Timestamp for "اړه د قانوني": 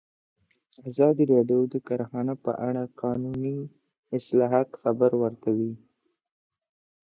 2.67-3.57